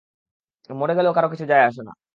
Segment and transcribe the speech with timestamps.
[0.69, 1.93] মরে গেলেও কারো কিছু যায় আসে না।